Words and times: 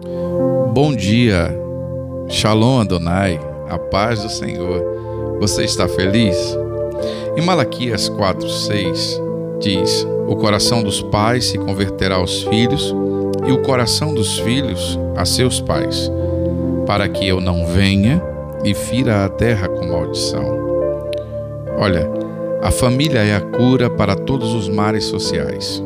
Bom 0.00 0.94
dia, 0.94 1.52
Shalom 2.28 2.82
Adonai, 2.82 3.40
a 3.68 3.76
paz 3.76 4.22
do 4.22 4.28
Senhor. 4.28 5.36
Você 5.40 5.64
está 5.64 5.88
feliz? 5.88 6.56
Em 7.36 7.40
Malaquias 7.40 8.08
4:6 8.08 9.20
diz: 9.58 10.06
O 10.28 10.36
coração 10.36 10.84
dos 10.84 11.02
pais 11.02 11.46
se 11.46 11.58
converterá 11.58 12.14
aos 12.14 12.44
filhos 12.44 12.94
e 13.44 13.50
o 13.50 13.60
coração 13.62 14.14
dos 14.14 14.38
filhos 14.38 14.96
a 15.16 15.24
seus 15.24 15.60
pais, 15.60 16.08
para 16.86 17.08
que 17.08 17.26
eu 17.26 17.40
não 17.40 17.66
venha 17.66 18.22
e 18.64 18.74
fira 18.74 19.24
a 19.24 19.28
terra 19.28 19.68
com 19.68 19.84
maldição. 19.84 20.46
Olha, 21.76 22.08
a 22.62 22.70
família 22.70 23.18
é 23.18 23.34
a 23.34 23.40
cura 23.40 23.90
para 23.90 24.14
todos 24.14 24.54
os 24.54 24.68
males 24.68 25.06
sociais. 25.06 25.82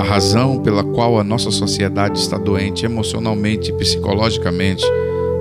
A 0.00 0.02
razão 0.02 0.58
pela 0.58 0.82
qual 0.82 1.18
a 1.18 1.22
nossa 1.22 1.50
sociedade 1.50 2.18
está 2.18 2.38
doente 2.38 2.86
emocionalmente, 2.86 3.70
psicologicamente 3.70 4.82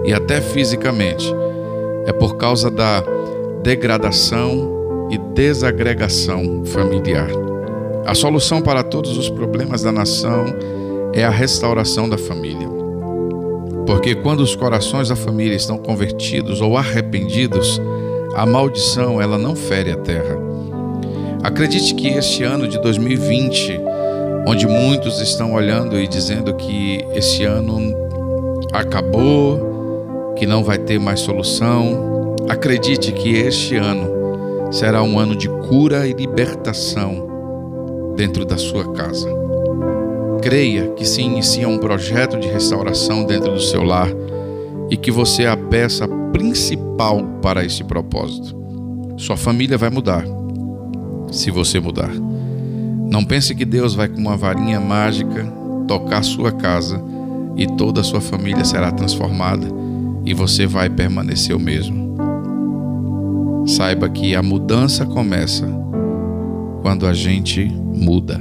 e 0.04 0.12
até 0.12 0.42
fisicamente 0.42 1.34
é 2.06 2.12
por 2.12 2.36
causa 2.36 2.70
da 2.70 3.02
degradação 3.64 5.08
e 5.10 5.18
desagregação 5.18 6.66
familiar. 6.66 7.30
A 8.06 8.14
solução 8.14 8.62
para 8.62 8.84
todos 8.84 9.18
os 9.18 9.30
problemas 9.30 9.82
da 9.82 9.94
nação 9.94 10.48
é 11.14 11.24
a 11.24 11.30
restauração 11.30 12.10
da 12.10 12.18
família. 12.18 12.68
Porque 13.88 14.14
quando 14.14 14.42
os 14.42 14.58
corações 14.58 15.08
da 15.08 15.16
família 15.16 15.56
estão 15.56 15.78
convertidos 15.78 16.60
ou 16.60 16.76
arrependidos, 16.76 17.82
a 18.36 18.46
maldição 18.46 19.22
ela 19.22 19.38
não 19.38 19.56
fere 19.56 19.92
a 19.92 19.96
terra. 19.96 20.38
Acredite 21.42 21.96
que 21.96 22.10
este 22.10 22.44
ano 22.44 22.68
de 22.68 22.78
2020 22.82 23.88
onde 24.48 24.68
muitos 24.68 25.22
estão 25.22 25.54
olhando 25.54 26.00
e 26.00 26.08
dizendo 26.08 26.54
que 26.56 27.06
esse 27.14 27.44
ano 27.44 27.94
acabou, 28.74 30.34
que 30.36 30.46
não 30.46 30.64
vai 30.64 30.78
ter 30.78 31.00
mais 31.00 31.20
solução. 31.20 32.36
Acredite 32.50 33.12
que 33.12 33.36
este 33.36 33.76
ano 33.76 34.72
será 34.72 35.04
um 35.04 35.20
ano 35.20 35.36
de 35.36 35.50
cura 35.68 36.08
e 36.08 36.14
libertação 36.14 38.14
dentro 38.16 38.46
da 38.46 38.58
sua 38.58 38.92
casa. 38.94 39.30
Creia 40.42 40.90
que 40.92 41.06
se 41.06 41.22
inicia 41.22 41.68
um 41.68 41.78
projeto 41.78 42.40
de 42.40 42.48
restauração 42.48 43.26
dentro 43.26 43.52
do 43.52 43.62
seu 43.62 43.84
lar 43.84 44.10
e 44.90 44.98
que 44.98 45.12
você 45.12 45.44
é 45.44 45.50
a 45.50 45.58
peça 45.58 46.08
principal 46.32 47.22
para 47.42 47.64
esse 47.64 47.84
propósito. 47.84 48.58
Sua 49.18 49.36
família 49.36 49.78
vai 49.78 49.90
mudar 49.90 50.24
se 51.32 51.52
você 51.52 51.80
mudar. 51.80 52.29
Não 53.10 53.24
pense 53.24 53.56
que 53.56 53.66
Deus 53.66 53.96
vai 53.96 54.08
com 54.08 54.20
uma 54.20 54.38
varinha 54.38 54.80
mágica 54.80 55.52
tocar 55.88 56.24
sua 56.24 56.52
casa 56.52 57.02
e 57.58 57.66
toda 57.66 58.02
a 58.02 58.04
sua 58.04 58.22
família 58.22 58.64
será 58.64 58.92
transformada 58.92 59.68
e 60.24 60.34
você 60.34 60.68
vai 60.68 60.90
permanecer 60.90 61.56
o 61.56 61.60
mesmo. 61.60 62.16
Saiba 63.66 64.08
que 64.08 64.36
a 64.36 64.44
mudança 64.44 65.06
começa 65.06 65.68
quando 66.82 67.08
a 67.08 67.14
gente 67.14 67.66
muda. 67.66 68.40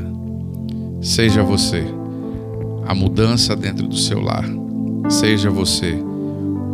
Seja 1.01 1.43
você 1.43 1.85
a 2.87 2.95
mudança 2.95 3.57
dentro 3.57 3.87
do 3.87 3.97
seu 3.97 4.21
lar. 4.21 4.45
Seja 5.09 5.51
você 5.51 5.99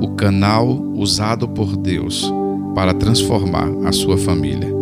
o 0.00 0.08
canal 0.16 0.68
usado 0.68 1.48
por 1.48 1.76
Deus 1.76 2.32
para 2.74 2.92
transformar 2.92 3.68
a 3.86 3.92
sua 3.92 4.18
família. 4.18 4.73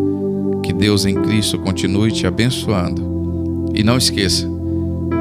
Que 0.63 0.73
Deus 0.73 1.05
em 1.05 1.15
Cristo 1.15 1.59
continue 1.59 2.13
te 2.13 2.27
abençoando. 2.27 3.73
E 3.75 3.83
não 3.83 3.97
esqueça, 3.97 4.47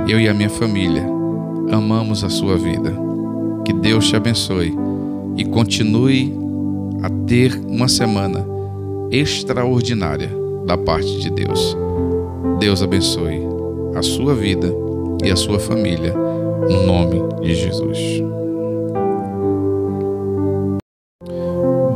eu 0.08 0.20
e 0.20 0.28
a 0.28 0.34
minha 0.34 0.50
família 0.50 1.03
amamos 1.72 2.23
a 2.23 2.30
sua 2.30 2.58
vida. 2.58 2.94
Que 3.66 3.73
Deus 3.73 4.08
te 4.08 4.16
abençoe 4.16 4.75
e 5.38 5.45
continue 5.45 6.34
a 7.02 7.09
ter 7.25 7.59
uma 7.67 7.88
semana 7.88 8.45
extraordinária 9.09 10.30
da 10.66 10.78
parte 10.78 11.19
de 11.19 11.30
Deus. 11.30 11.75
Deus 12.59 12.84
abençoe 12.84 13.41
a 13.96 14.01
sua 14.01 14.35
vida 14.35 14.72
e 15.24 15.31
a 15.31 15.35
sua 15.35 15.59
família, 15.59 16.13
no 16.69 16.85
nome 16.85 17.22
de 17.41 17.56
Jesus. 17.56 17.97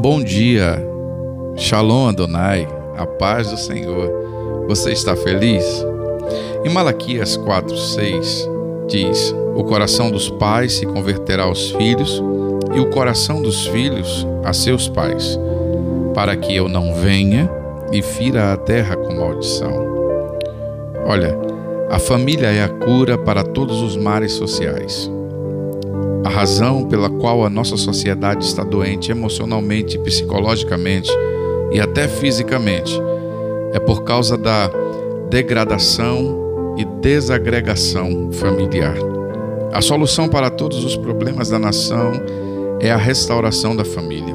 Bom 0.01 0.23
dia, 0.23 0.83
Shalom 1.57 2.07
Adonai 2.07 2.67
a 2.97 3.05
paz 3.05 3.49
do 3.49 3.57
Senhor. 3.57 4.65
Você 4.67 4.91
está 4.91 5.15
feliz? 5.15 5.85
Em 6.63 6.69
Malaquias 6.69 7.37
4:6 7.37 8.49
diz: 8.87 9.35
O 9.55 9.63
coração 9.63 10.09
dos 10.09 10.29
pais 10.29 10.73
se 10.73 10.85
converterá 10.85 11.43
aos 11.43 11.71
filhos 11.71 12.21
e 12.73 12.79
o 12.79 12.89
coração 12.89 13.41
dos 13.41 13.67
filhos 13.67 14.25
a 14.43 14.53
seus 14.53 14.87
pais, 14.87 15.39
para 16.13 16.35
que 16.35 16.55
eu 16.55 16.67
não 16.67 16.93
venha 16.95 17.49
e 17.91 18.01
fira 18.01 18.53
a 18.53 18.57
terra 18.57 18.95
com 18.95 19.13
maldição. 19.13 19.95
Olha, 21.05 21.37
a 21.89 21.99
família 21.99 22.47
é 22.47 22.63
a 22.63 22.69
cura 22.69 23.17
para 23.17 23.43
todos 23.43 23.81
os 23.81 23.95
males 23.95 24.33
sociais. 24.33 25.09
A 26.25 26.29
razão 26.29 26.85
pela 26.85 27.09
qual 27.09 27.45
a 27.45 27.49
nossa 27.49 27.77
sociedade 27.77 28.43
está 28.43 28.63
doente 28.63 29.11
emocionalmente 29.11 29.95
e 29.95 29.99
psicologicamente 29.99 31.11
e 31.75 31.79
até 31.81 32.07
fisicamente, 32.07 32.97
é 33.73 33.79
por 33.79 34.05
causa 34.05 34.37
da 34.37 34.71
degradação 35.29 36.73
e 36.77 36.85
desagregação 36.85 38.31
familiar. 38.31 38.95
A 39.73 39.81
solução 39.81 40.29
para 40.29 40.49
todos 40.49 40.85
os 40.85 40.95
problemas 40.95 41.49
da 41.49 41.59
nação 41.59 42.13
é 42.79 42.89
a 42.89 42.95
restauração 42.95 43.75
da 43.75 43.83
família. 43.83 44.33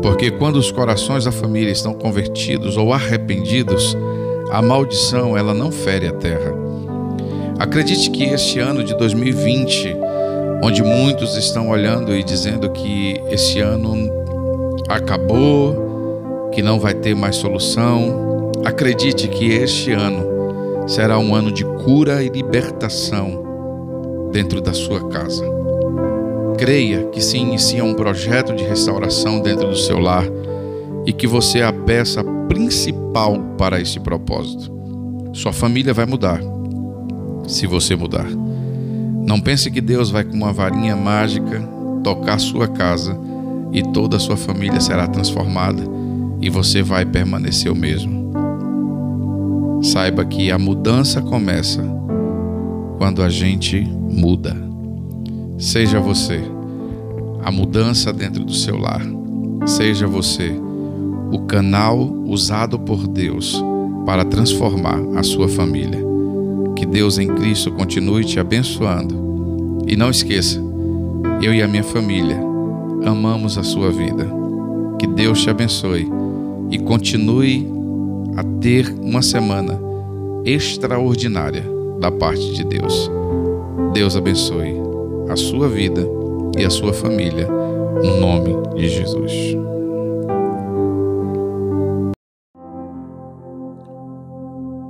Porque 0.00 0.30
quando 0.30 0.56
os 0.56 0.72
corações 0.72 1.26
da 1.26 1.32
família 1.32 1.70
estão 1.70 1.92
convertidos 1.92 2.78
ou 2.78 2.94
arrependidos, 2.94 3.94
a 4.50 4.62
maldição 4.62 5.36
ela 5.36 5.52
não 5.52 5.70
fere 5.70 6.06
a 6.08 6.12
terra. 6.12 6.54
Acredite 7.58 8.10
que 8.10 8.24
este 8.24 8.60
ano 8.60 8.82
de 8.82 8.96
2020, 8.96 9.94
onde 10.62 10.82
muitos 10.82 11.36
estão 11.36 11.68
olhando 11.68 12.16
e 12.16 12.24
dizendo 12.24 12.70
que 12.70 13.20
esse 13.30 13.60
ano 13.60 14.10
acabou, 14.88 15.83
que 16.54 16.62
não 16.62 16.78
vai 16.78 16.94
ter 16.94 17.14
mais 17.14 17.36
solução. 17.36 18.52
Acredite 18.64 19.28
que 19.28 19.46
este 19.46 19.90
ano 19.90 20.24
será 20.86 21.18
um 21.18 21.34
ano 21.34 21.50
de 21.50 21.64
cura 21.64 22.22
e 22.22 22.28
libertação 22.28 24.30
dentro 24.32 24.60
da 24.60 24.72
sua 24.72 25.08
casa. 25.08 25.44
Creia 26.56 27.04
que 27.06 27.20
se 27.20 27.36
inicia 27.36 27.84
um 27.84 27.94
projeto 27.94 28.54
de 28.54 28.62
restauração 28.62 29.40
dentro 29.40 29.68
do 29.68 29.76
seu 29.76 29.98
lar 29.98 30.24
e 31.04 31.12
que 31.12 31.26
você 31.26 31.58
é 31.58 31.64
a 31.64 31.72
peça 31.72 32.22
principal 32.48 33.36
para 33.58 33.80
esse 33.80 33.98
propósito. 33.98 34.72
Sua 35.32 35.52
família 35.52 35.92
vai 35.92 36.06
mudar 36.06 36.40
se 37.48 37.66
você 37.66 37.96
mudar. 37.96 38.28
Não 39.26 39.40
pense 39.40 39.70
que 39.70 39.80
Deus 39.80 40.10
vai 40.10 40.22
com 40.22 40.34
uma 40.34 40.52
varinha 40.52 40.94
mágica 40.94 41.60
tocar 42.04 42.38
sua 42.38 42.68
casa 42.68 43.18
e 43.72 43.82
toda 43.82 44.16
a 44.16 44.20
sua 44.20 44.36
família 44.36 44.80
será 44.80 45.08
transformada 45.08 45.93
e 46.40 46.50
você 46.50 46.82
vai 46.82 47.04
permanecer 47.04 47.70
o 47.70 47.76
mesmo. 47.76 48.24
Saiba 49.82 50.24
que 50.24 50.50
a 50.50 50.58
mudança 50.58 51.20
começa 51.20 51.82
quando 52.96 53.22
a 53.22 53.28
gente 53.28 53.80
muda. 53.80 54.56
Seja 55.58 56.00
você 56.00 56.40
a 57.42 57.50
mudança 57.50 58.12
dentro 58.12 58.44
do 58.44 58.54
seu 58.54 58.78
lar. 58.78 59.02
Seja 59.66 60.06
você 60.06 60.52
o 61.30 61.40
canal 61.40 61.98
usado 62.26 62.78
por 62.78 63.06
Deus 63.06 63.62
para 64.06 64.24
transformar 64.24 65.00
a 65.16 65.22
sua 65.22 65.48
família. 65.48 66.02
Que 66.74 66.86
Deus 66.86 67.18
em 67.18 67.28
Cristo 67.28 67.70
continue 67.72 68.24
te 68.24 68.40
abençoando. 68.40 69.84
E 69.86 69.96
não 69.96 70.10
esqueça, 70.10 70.60
eu 71.42 71.52
e 71.52 71.62
a 71.62 71.68
minha 71.68 71.84
família 71.84 72.40
amamos 73.04 73.58
a 73.58 73.62
sua 73.62 73.90
vida. 73.92 74.26
Que 74.98 75.06
Deus 75.06 75.42
te 75.42 75.50
abençoe 75.50 76.23
e 76.74 76.78
continue 76.80 77.64
a 78.36 78.42
ter 78.60 78.92
uma 79.00 79.22
semana 79.22 79.78
extraordinária 80.44 81.62
da 82.00 82.10
parte 82.10 82.52
de 82.52 82.64
Deus. 82.64 83.08
Deus 83.92 84.16
abençoe 84.16 84.74
a 85.30 85.36
sua 85.36 85.68
vida 85.68 86.04
e 86.58 86.64
a 86.64 86.70
sua 86.70 86.92
família, 86.92 87.48
no 87.48 88.18
nome 88.18 88.56
de 88.74 88.88
Jesus. 88.88 89.32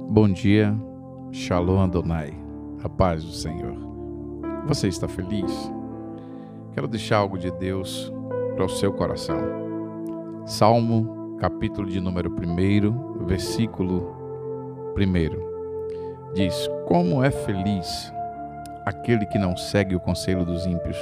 Bom 0.09 0.33
dia, 0.33 0.75
Shalom 1.33 1.81
Adonai, 1.81 2.33
a 2.83 2.89
paz 2.89 3.23
do 3.23 3.33
Senhor. 3.33 3.77
Você 4.67 4.89
está 4.89 5.07
feliz? 5.07 5.53
Quero 6.73 6.89
deixar 6.89 7.19
algo 7.19 7.37
de 7.37 7.51
Deus 7.51 8.11
para 8.57 8.65
o 8.65 8.71
seu 8.71 8.91
coração. 8.91 9.37
Salmo 10.47 11.24
capítulo 11.39 11.89
de 11.89 12.01
número 12.01 12.31
1, 12.31 13.25
versículo 13.27 14.15
1. 14.97 16.35
Diz: 16.35 16.69
Como 16.87 17.23
é 17.23 17.31
feliz 17.31 18.13
aquele 18.85 19.27
que 19.27 19.39
não 19.39 19.57
segue 19.57 19.97
o 19.97 20.01
conselho 20.01 20.45
dos 20.45 20.67
ímpios, 20.67 20.99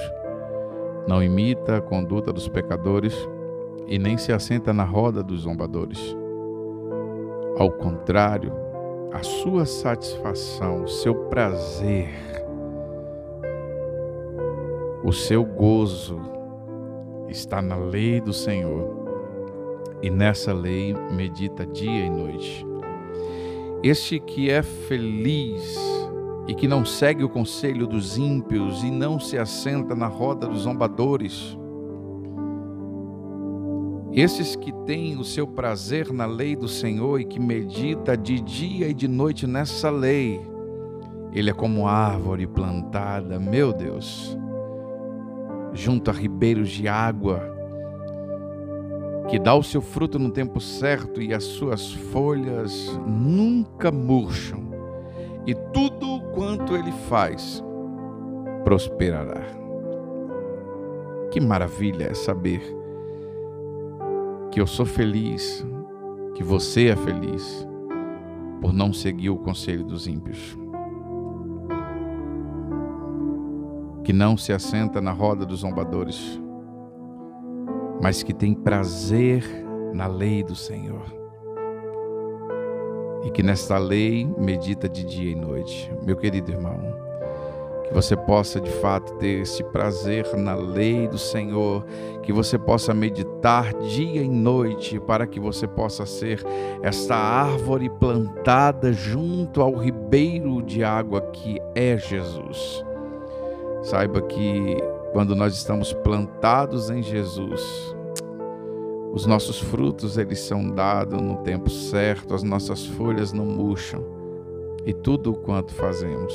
não 1.07 1.23
imita 1.23 1.77
a 1.79 1.81
conduta 1.81 2.33
dos 2.33 2.49
pecadores 2.49 3.15
e 3.87 3.99
nem 3.99 4.17
se 4.17 4.33
assenta 4.33 4.73
na 4.73 4.85
roda 4.85 5.23
dos 5.23 5.43
zombadores. 5.43 6.17
Ao 7.59 7.71
contrário, 7.71 8.53
a 9.13 9.23
sua 9.23 9.67
satisfação, 9.67 10.85
o 10.85 10.89
seu 10.89 11.15
prazer, 11.27 12.09
o 15.05 15.13
seu 15.13 15.45
gozo 15.45 16.21
está 17.29 17.61
na 17.61 17.77
lei 17.77 18.21
do 18.21 18.33
Senhor, 18.33 19.02
e 20.03 20.11
nessa 20.11 20.53
lei 20.53 20.95
medita 21.13 21.65
dia 21.65 22.07
e 22.07 22.11
noite. 22.11 22.67
Este 23.83 24.19
que 24.19 24.51
é 24.51 24.63
feliz 24.63 25.77
e 26.47 26.55
que 26.55 26.67
não 26.67 26.85
segue 26.85 27.23
o 27.23 27.29
conselho 27.29 27.87
dos 27.87 28.19
ímpios 28.19 28.83
e 28.83 28.91
não 28.91 29.21
se 29.21 29.39
assenta 29.39 29.95
na 29.95 30.09
roda 30.09 30.47
dos 30.47 30.61
zombadores, 30.61 31.57
esses 34.13 34.55
que 34.55 34.71
têm 34.85 35.17
o 35.17 35.25
seu 35.25 35.47
prazer 35.47 36.13
na 36.13 36.27
lei 36.27 36.55
do 36.55 36.69
Senhor 36.69 37.19
e 37.19 37.25
que 37.25 37.41
medita 37.41 38.15
de 38.15 38.41
dia 38.41 38.89
e 38.89 38.93
de 38.93 39.09
noite 39.09 39.47
nessa 39.47 39.89
lei, 39.89 40.39
ele 41.33 41.49
é 41.49 41.55
como 41.55 41.89
árvore 41.89 42.47
plantada, 42.47 43.41
meu 43.41 43.73
Deus, 43.73 44.37
junto 45.73 46.11
a 46.11 46.13
ribeiros 46.13 46.69
de 46.69 46.87
água, 46.87 47.41
que 49.33 49.39
dá 49.39 49.55
o 49.55 49.63
seu 49.63 49.81
fruto 49.81 50.19
no 50.19 50.31
tempo 50.31 50.61
certo 50.61 51.23
e 51.23 51.33
as 51.33 51.43
suas 51.43 51.91
folhas 51.91 53.01
nunca 53.07 53.91
murcham, 53.91 54.61
e 55.47 55.55
tudo 55.73 56.21
quanto 56.35 56.77
ele 56.77 56.93
faz 57.09 57.65
prosperará. 58.63 59.41
Que 61.31 61.41
maravilha 61.41 62.11
é 62.11 62.15
saber 62.15 62.61
que 64.51 64.61
eu 64.61 64.67
sou 64.67 64.85
feliz, 64.85 65.67
que 66.35 66.45
você 66.45 66.89
é 66.89 66.97
feliz 66.97 67.67
por 68.61 68.71
não 68.71 68.93
seguir 68.93 69.31
o 69.31 69.39
conselho 69.39 69.83
dos 69.83 70.07
ímpios. 70.07 70.59
Que 74.05 74.13
não 74.13 74.37
se 74.37 74.53
assenta 74.53 75.01
na 75.01 75.11
roda 75.11 75.47
dos 75.47 75.61
zombadores, 75.61 76.39
mas 78.03 78.25
que 78.25 78.35
tem 78.35 78.53
prazer 78.53 79.45
na 79.95 80.09
lei 80.09 80.43
do 80.43 80.57
Senhor. 80.57 81.05
E 83.25 83.31
que 83.31 83.43
nesta 83.43 83.79
lei 83.79 84.29
medita 84.37 84.89
de 84.89 85.05
dia 85.05 85.31
e 85.31 85.37
noite. 85.37 85.89
Meu 86.05 86.17
querido 86.17 86.51
irmão, 86.51 86.81
que 87.85 87.95
você 87.95 88.17
possa 88.17 88.61
de 88.61 88.71
fato 88.71 89.13
ter 89.19 89.43
esse 89.43 89.63
prazer 89.63 90.37
na 90.37 90.57
lei 90.57 91.07
do 91.07 91.17
Senhor, 91.17 91.85
que 92.25 92.33
você 92.33 92.59
possa 92.59 92.93
meditar 92.93 93.73
dia 93.75 94.21
e 94.21 94.29
noite, 94.29 94.99
para 94.99 95.25
que 95.25 95.39
você 95.39 95.69
possa 95.69 96.05
ser 96.05 96.45
esta 96.83 97.15
árvore 97.15 97.89
plantada 97.89 98.93
junto 98.93 99.63
ao 99.63 99.77
ribeiro 99.77 100.61
de 100.61 100.83
água 100.83 101.21
que 101.21 101.61
é 101.77 101.97
Jesus. 101.97 102.85
Saiba 103.85 104.23
que 104.23 104.77
quando 105.13 105.37
nós 105.37 105.55
estamos 105.55 105.93
plantados 105.93 106.89
em 106.89 107.03
Jesus, 107.03 107.92
os 109.13 109.27
nossos 109.27 109.61
frutos 109.61 110.17
eles 110.17 110.41
são 110.41 110.71
dados 110.71 111.21
no 111.21 111.37
tempo 111.39 111.69
certo, 111.69 112.35
as 112.35 112.43
nossas 112.43 112.87
folhas 112.87 113.33
não 113.33 113.45
murcham 113.45 114.03
e 114.87 114.95
tudo 114.95 115.33
o 115.33 115.37
quanto 115.37 115.73
fazemos 115.75 116.35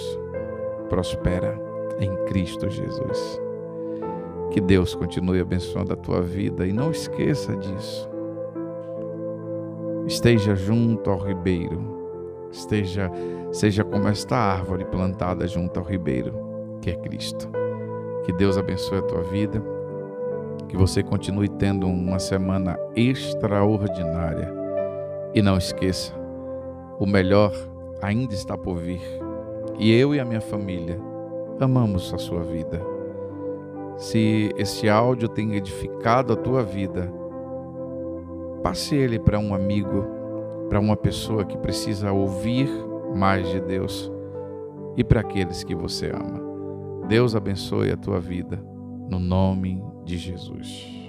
prospera 0.87 1.59
em 1.99 2.15
Cristo 2.25 2.69
Jesus. 2.69 3.41
Que 4.51 4.61
Deus 4.61 4.95
continue 4.95 5.39
abençoando 5.39 5.93
a 5.93 5.97
tua 5.97 6.21
vida 6.21 6.65
e 6.65 6.71
não 6.71 6.91
esqueça 6.91 7.55
disso. 7.57 8.09
Esteja 10.05 10.55
junto 10.55 11.09
ao 11.09 11.17
ribeiro, 11.17 12.47
esteja 12.51 13.11
seja 13.51 13.83
como 13.83 14.07
esta 14.07 14.35
árvore 14.35 14.85
plantada 14.85 15.47
junto 15.47 15.79
ao 15.79 15.85
ribeiro, 15.85 16.33
que 16.81 16.91
é 16.91 16.95
Cristo. 16.95 17.49
Que 18.23 18.31
Deus 18.33 18.57
abençoe 18.57 18.99
a 18.99 19.01
tua 19.01 19.23
vida, 19.23 19.63
que 20.67 20.77
você 20.77 21.01
continue 21.01 21.47
tendo 21.47 21.87
uma 21.87 22.19
semana 22.19 22.77
extraordinária 22.95 24.53
e 25.33 25.41
não 25.41 25.57
esqueça, 25.57 26.13
o 26.99 27.05
melhor 27.05 27.53
ainda 28.01 28.33
está 28.33 28.57
por 28.57 28.77
vir 28.77 29.01
e 29.79 29.91
eu 29.93 30.13
e 30.13 30.19
a 30.19 30.25
minha 30.25 30.41
família 30.41 30.99
amamos 31.59 32.13
a 32.13 32.17
sua 32.17 32.43
vida. 32.43 32.81
Se 33.97 34.51
esse 34.57 34.87
áudio 34.87 35.27
tem 35.27 35.55
edificado 35.55 36.33
a 36.33 36.35
tua 36.35 36.63
vida, 36.63 37.11
passe 38.61 38.95
ele 38.95 39.17
para 39.17 39.39
um 39.39 39.55
amigo, 39.55 40.05
para 40.69 40.79
uma 40.79 40.95
pessoa 40.95 41.45
que 41.45 41.57
precisa 41.57 42.11
ouvir 42.11 42.69
mais 43.15 43.47
de 43.49 43.59
Deus 43.59 44.11
e 44.95 45.03
para 45.03 45.21
aqueles 45.21 45.63
que 45.63 45.73
você 45.73 46.11
ama. 46.11 46.45
Deus 47.07 47.35
abençoe 47.35 47.91
a 47.91 47.97
tua 47.97 48.19
vida, 48.19 48.61
no 49.09 49.17
nome 49.19 49.81
de 50.07 50.17
Jesus. 50.17 51.06